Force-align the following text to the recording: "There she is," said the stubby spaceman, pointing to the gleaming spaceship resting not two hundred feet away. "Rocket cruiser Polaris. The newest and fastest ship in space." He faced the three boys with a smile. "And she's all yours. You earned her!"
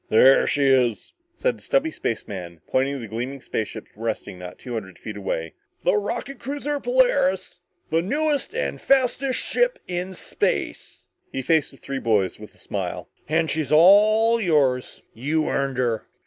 "There 0.09 0.47
she 0.47 0.63
is," 0.63 1.13
said 1.35 1.59
the 1.59 1.61
stubby 1.61 1.91
spaceman, 1.91 2.61
pointing 2.65 2.95
to 2.95 2.99
the 3.01 3.07
gleaming 3.07 3.39
spaceship 3.39 3.85
resting 3.95 4.39
not 4.39 4.57
two 4.57 4.73
hundred 4.73 4.97
feet 4.97 5.15
away. 5.15 5.53
"Rocket 5.85 6.39
cruiser 6.39 6.79
Polaris. 6.79 7.59
The 7.91 8.01
newest 8.01 8.55
and 8.55 8.81
fastest 8.81 9.39
ship 9.39 9.77
in 9.87 10.15
space." 10.15 11.05
He 11.31 11.43
faced 11.43 11.69
the 11.69 11.77
three 11.77 11.99
boys 11.99 12.39
with 12.39 12.55
a 12.55 12.57
smile. 12.57 13.09
"And 13.29 13.47
she's 13.47 13.71
all 13.71 14.41
yours. 14.41 15.03
You 15.13 15.47
earned 15.49 15.77
her!" 15.77 16.07